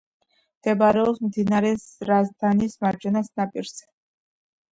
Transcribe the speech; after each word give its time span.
მდებარეობს 0.61 1.19
მდინარე 1.25 1.73
რაზდანის 2.11 2.75
მარჯვენა 2.85 3.23
ნაპირზე. 3.29 3.85